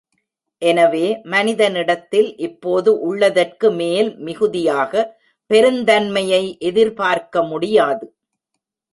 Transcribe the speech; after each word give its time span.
எனவே, 0.61 1.21
மனிதனிடத்தில் 1.23 2.37
இப்போது 2.37 2.99
உள்ளதற்கு 2.99 3.71
மேல் 3.71 4.17
மிகுதியான 4.19 5.03
பெருந்தன்மையை 5.49 6.57
எதிர்பார்க்க 6.61 7.43
முடியாது. 7.43 8.07